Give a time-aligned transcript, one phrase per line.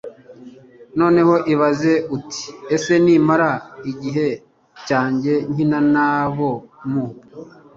[0.99, 2.43] noneho ibaze uti
[2.75, 3.49] ese nimara
[3.91, 4.27] igihe
[4.87, 6.51] cyanjye nkina n abo
[6.91, 7.05] mu